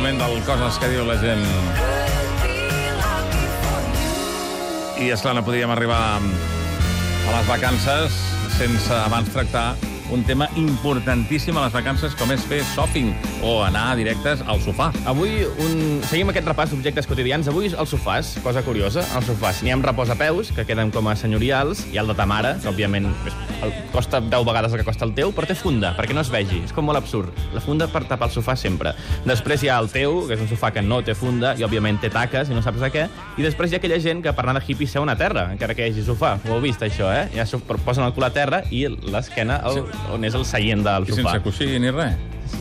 [0.00, 1.42] moment del coses que diu la gent.
[4.96, 8.16] I, esclar, no podíem arribar a les vacances
[8.56, 9.74] sense abans tractar
[10.12, 13.12] un tema importantíssim a les vacances com és fer shopping
[13.46, 14.90] o anar directes al sofà.
[15.10, 16.00] Avui un...
[16.10, 17.48] seguim aquest repàs d'objectes quotidians.
[17.50, 19.62] Avui els sofàs, cosa curiosa, els sofàs.
[19.62, 22.68] N'hi ha amb reposapeus, que queden com a senyorials, i el de ta mare, que
[22.72, 23.06] òbviament
[23.62, 26.30] el, costa 10 vegades el que costa el teu, però té funda, perquè no es
[26.32, 26.62] vegi.
[26.66, 27.30] És com molt absurd.
[27.54, 28.94] La funda per tapar el sofà sempre.
[29.28, 32.00] Després hi ha el teu, que és un sofà que no té funda, i òbviament
[32.02, 33.06] té taques, i no saps de què.
[33.38, 35.74] I després hi ha aquella gent que per anar de hippie seu a terra, encara
[35.74, 36.34] que hi hagi sofà.
[36.48, 37.28] Ho heu vist, això, eh?
[37.34, 37.46] Ja
[37.84, 41.36] posen el cul a terra i l'esquena al- on és el seient del I sofà.
[41.36, 42.16] sense coixí ni res.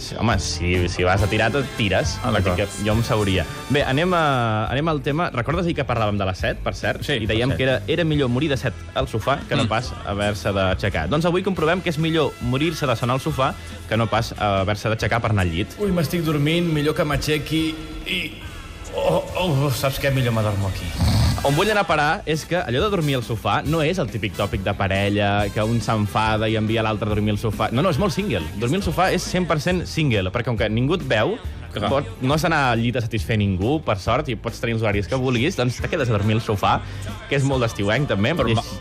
[0.00, 2.14] Sí, Home, si, si vas a tirar, et tires.
[2.24, 3.44] Ah, que Jo em sauria.
[3.68, 5.26] Bé, anem, a, anem al tema...
[5.30, 7.02] Recordes ahir que parlàvem de la set, per cert?
[7.04, 9.68] Sí, I dèiem que era, era millor morir de set al sofà que no Mm.
[9.68, 11.04] pas haver-se d'aixecar.
[11.12, 13.52] Doncs avui comprovem que és millor morir-se de sonar al sofà
[13.88, 15.76] que no pas haver-se d'aixecar per anar al llit.
[15.78, 17.74] Ui, m'estic dormint, millor que m'aixequi
[18.08, 18.22] i...
[18.96, 20.10] Oh, oh, saps què?
[20.14, 20.88] Millor m'adormo aquí.
[21.44, 24.08] On vull anar a parar és que allò de dormir al sofà no és el
[24.08, 27.68] típic tòpic de parella, que un s'enfada i envia l'altre a dormir al sofà.
[27.70, 28.40] No, no, és molt single.
[28.62, 31.34] Dormir al sofà és 100% single, perquè com que ningú et veu,
[31.74, 31.90] Clar.
[31.90, 34.86] pot, no has d'anar al llit a satisfer ningú, per sort, i pots tenir els
[34.86, 36.78] horaris que vulguis, doncs te quedes a dormir al sofà,
[37.28, 38.32] que és molt d'estiuenc, també.
[38.38, 38.72] Però, és-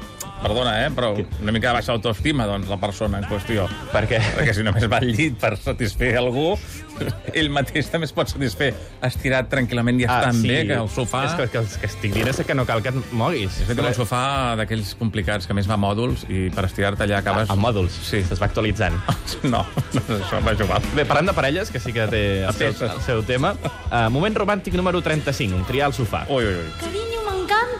[0.43, 3.67] perdona, eh, però una mica de baixa autoestima, doncs, la persona en qüestió.
[3.93, 4.19] Per què?
[4.37, 6.51] Perquè si només va al llit per satisfer algú,
[7.39, 8.71] ell mateix també es pot satisfer
[9.05, 11.23] estirat tranquil·lament i estant bé, que el sofà...
[11.29, 13.61] És que, que, que estic dient és que no cal que et moguis.
[13.63, 14.23] De fet, el sofà
[14.59, 17.49] d'aquells complicats que més va a mòduls i per estirar-te allà acabes...
[17.49, 17.97] A, a mòduls.
[18.09, 18.23] Sí.
[18.23, 18.99] Es va actualitzant.
[19.43, 19.59] No,
[19.91, 20.79] no és això, va jugar.
[20.95, 23.53] Bé, parlant de parelles, que sí que té el seu, el seu tema,
[23.89, 26.23] uh, moment romàntic número 35, triar el sofà.
[26.31, 27.12] Ui, ui, ui.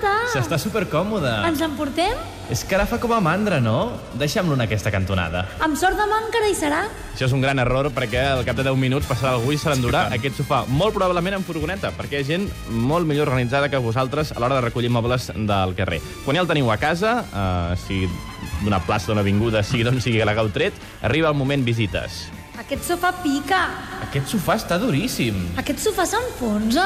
[0.04, 0.32] M'encanta!
[0.34, 1.32] S'està supercòmode.
[1.48, 2.18] Ens emportem?
[2.52, 3.94] És que ara fa com a mandra, no?
[4.20, 5.46] Deixem-lo en aquesta cantonada.
[5.64, 6.82] Amb sort demà encara hi serà?
[7.14, 9.72] Això és un gran error perquè al cap de 10 minuts passarà algú i se
[9.72, 13.80] l'endurà aquest sofà, molt probablement en furgoneta, perquè hi ha gent molt millor organitzada que
[13.80, 16.04] vosaltres a l'hora de recollir mobles del carrer.
[16.28, 18.12] Quan ja el teniu a casa, eh, sigui
[18.64, 22.26] d'una plaça, d'una avinguda, sigui d'on sigui que l'hagueu tret, arriba el moment visites.
[22.54, 23.64] Aquest sofà pica.
[24.06, 25.40] Aquest sofà està duríssim.
[25.58, 26.86] Aquest sofà s'enfonsa.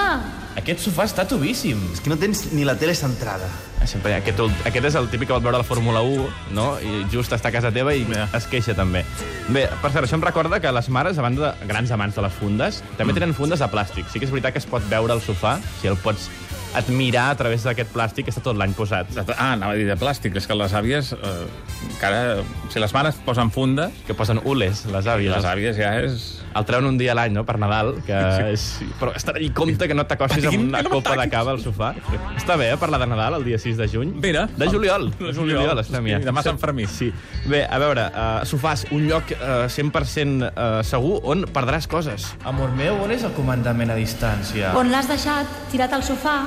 [0.57, 1.81] Aquest sofà està tubíssim.
[1.91, 3.49] És que no tens ni la tele centrada.
[3.87, 6.69] Sempre, aquest, aquest és el típic que vol veure la Fórmula 1, no?
[6.79, 9.03] I just està a casa teva i es queixa també.
[9.51, 12.23] Bé, per cert, això em recorda que les mares, a banda de grans amants de
[12.23, 14.07] les fundes, també tenen fundes de plàstic.
[14.11, 16.29] Sí que és veritat que es pot veure el sofà, si el pots
[16.77, 19.09] admirar a través d'aquest plàstic que està tot l'any posat.
[19.35, 20.35] Ah, anava a dir de plàstic.
[20.37, 21.45] És que les àvies, eh,
[21.91, 22.43] encara...
[22.69, 25.31] Si les mares posen fundes, Que posen ules, les àvies.
[25.33, 26.33] les àvies ja és...
[26.57, 28.17] El treuen un dia a l'any, no?, per Nadal, que
[28.51, 28.63] és...
[28.97, 31.91] Però estar allà compte que no t'acostis amb una no copa de cava al sofà.
[32.35, 34.13] Està bé, eh, parlar de Nadal el dia 6 de juny?
[34.23, 34.47] Mira.
[34.57, 35.11] De juliol.
[35.19, 35.77] De juliol.
[35.83, 36.19] estem ja.
[36.25, 36.87] Demà Sant Fermí.
[36.89, 37.11] Sí.
[37.45, 42.31] Bé, a veure, uh, sofàs, un lloc uh, 100% uh, segur on perdràs coses.
[42.43, 44.73] Amor meu, on és el comandament a distància?
[44.77, 45.45] On l'has deixat?
[45.71, 46.39] Tirat al sofà?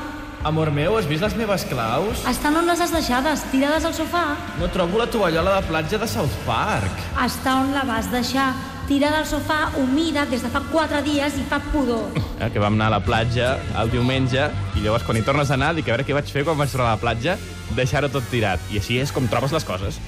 [0.43, 2.23] Amor meu, has vist les meves claus?
[2.25, 3.43] Estan on les has deixades?
[3.53, 4.23] Tirades al sofà?
[4.57, 7.03] No trobo la tovallola de platja de South Park.
[7.21, 8.47] Està on la vas deixar?
[8.89, 12.17] Tirada al sofà, humida, des de fa quatre dies i fa pudor.
[12.41, 13.51] Eh, que vam anar a la platja
[13.83, 14.47] el diumenge
[14.79, 16.73] i llavors quan hi tornes a anar dic a veure què vaig fer quan vaig
[16.73, 17.37] tornar a la platja
[17.77, 18.65] deixar-ho tot tirat.
[18.73, 20.01] I així és com trobes les coses.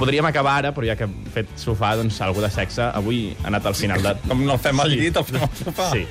[0.00, 3.48] Podríem acabar ara, però ja que hem fet sofà, doncs algú de sexe, avui ha
[3.50, 4.14] anat al final de...
[4.30, 5.90] Com no el fem al llit, el fem al sofà.
[5.92, 6.06] Sí.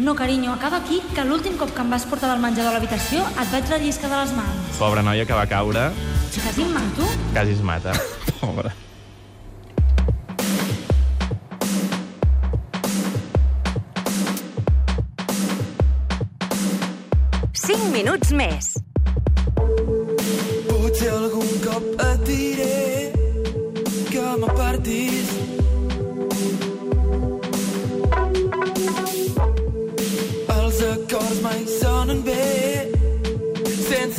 [0.00, 3.20] No, carinyo, acaba aquí que l'últim cop que em vas portar del menjador a l'habitació
[3.36, 4.72] et vaig relliscar de les mans.
[4.80, 5.90] Pobra noia que va caure,
[6.34, 7.06] Quasi em mato?
[7.36, 7.92] quasi es mata.
[8.40, 8.72] Pobre.
[17.64, 18.68] Cinc minuts més.
[20.68, 22.72] Potser algun cop et diré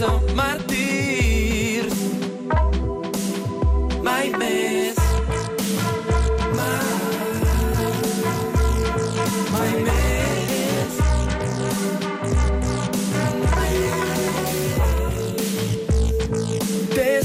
[0.05, 1.93] sense màrtirs.
[4.03, 4.93] Mai més.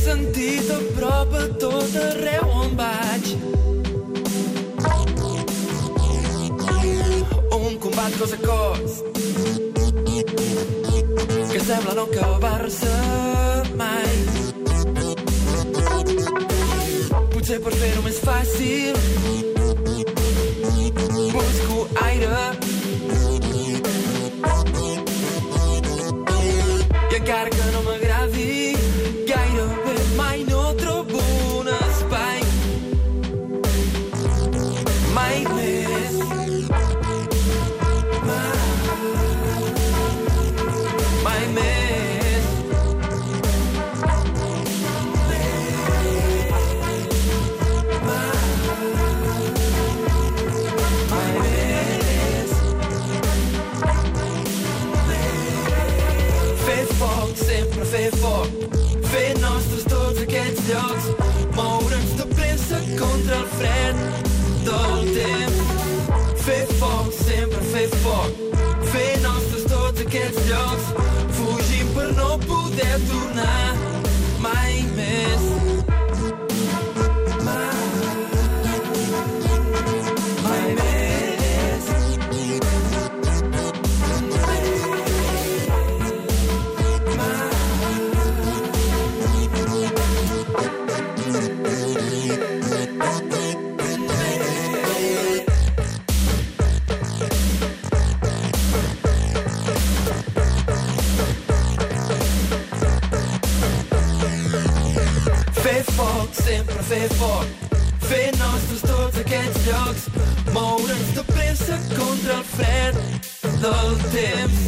[0.00, 3.28] Sentit a prop a tot arreu on vaig.
[7.60, 9.19] Un combat cos a cos
[11.60, 12.86] que sembla no acabar-se
[13.76, 14.12] mai.
[17.32, 18.96] Potser per fer-ho més fàcil
[21.34, 22.69] busco aire
[63.20, 63.96] contra el fred
[64.64, 66.43] del temps.
[66.44, 68.32] Fer foc, sempre fer foc,
[68.93, 70.93] fer nostres tots aquests llocs.
[71.40, 73.59] fugint per no poder tornar
[106.90, 107.46] fer foc.
[108.08, 110.06] Fer nostres tots aquests llocs.
[110.50, 112.96] Moure'ns de pressa contra el fred
[113.62, 114.64] del temps.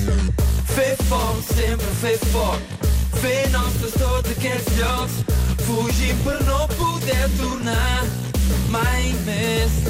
[0.70, 2.86] Fer foc, sempre fer foc.
[3.18, 5.16] Fer nostres tots aquests llocs.
[5.66, 8.04] Fugim per no poder tornar
[8.70, 9.80] mai més.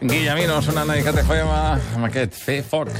[0.00, 2.96] Guillemino sonant a ICAT FM amb aquest Fer foc.